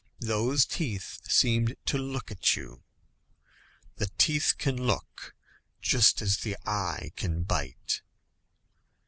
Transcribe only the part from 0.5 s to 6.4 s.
teeth seemed to look at you. The teeth can look, just as